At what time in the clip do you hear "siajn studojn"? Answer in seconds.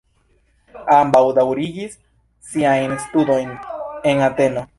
2.53-3.53